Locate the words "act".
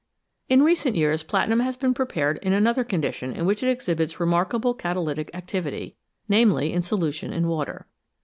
5.31-5.51